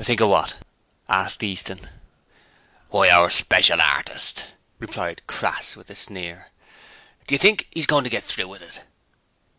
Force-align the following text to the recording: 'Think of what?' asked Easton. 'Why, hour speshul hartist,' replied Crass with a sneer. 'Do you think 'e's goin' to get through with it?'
'Think 0.00 0.22
of 0.22 0.30
what?' 0.30 0.56
asked 1.06 1.42
Easton. 1.42 1.90
'Why, 2.88 3.10
hour 3.10 3.28
speshul 3.28 3.78
hartist,' 3.78 4.46
replied 4.78 5.20
Crass 5.26 5.76
with 5.76 5.90
a 5.90 5.94
sneer. 5.94 6.48
'Do 7.28 7.34
you 7.34 7.38
think 7.38 7.68
'e's 7.74 7.84
goin' 7.84 8.02
to 8.04 8.08
get 8.08 8.22
through 8.24 8.48
with 8.48 8.62
it?' 8.62 8.86